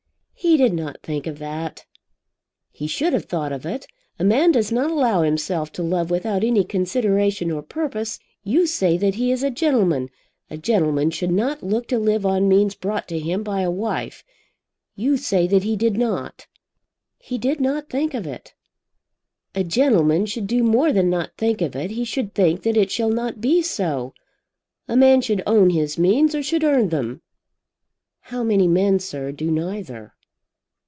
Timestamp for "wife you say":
13.69-15.45